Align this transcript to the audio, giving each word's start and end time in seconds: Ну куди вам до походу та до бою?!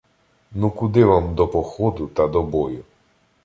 Ну 0.51 0.71
куди 0.71 1.05
вам 1.05 1.35
до 1.35 1.47
походу 1.47 2.07
та 2.07 2.27
до 2.27 2.43
бою?! 2.43 2.83